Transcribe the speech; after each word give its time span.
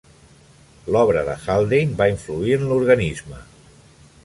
L'obra 0.95 1.21
de 1.27 1.35
Haldane 1.41 1.95
va 2.01 2.09
influir 2.15 2.57
en 2.61 2.67
l'organisme. 2.73 3.45